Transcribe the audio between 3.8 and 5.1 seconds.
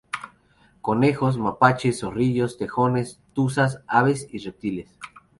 aves y reptiles.